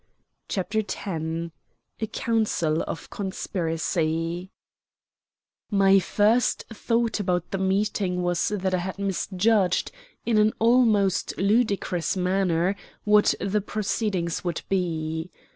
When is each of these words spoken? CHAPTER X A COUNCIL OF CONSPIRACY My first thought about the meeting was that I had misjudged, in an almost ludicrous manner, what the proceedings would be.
CHAPTER 0.47 0.79
X 0.79 0.95
A 1.05 2.07
COUNCIL 2.07 2.81
OF 2.81 3.11
CONSPIRACY 3.11 4.49
My 5.69 5.99
first 5.99 6.65
thought 6.73 7.19
about 7.19 7.51
the 7.51 7.59
meeting 7.59 8.23
was 8.23 8.47
that 8.47 8.73
I 8.73 8.79
had 8.79 8.97
misjudged, 8.97 9.91
in 10.25 10.39
an 10.39 10.53
almost 10.57 11.37
ludicrous 11.37 12.17
manner, 12.17 12.75
what 13.03 13.35
the 13.39 13.61
proceedings 13.61 14.43
would 14.43 14.63
be. 14.69 15.29